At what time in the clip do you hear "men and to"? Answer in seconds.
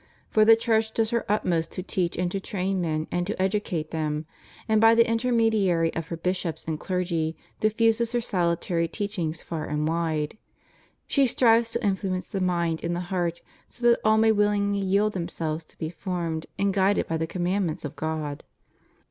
2.81-3.39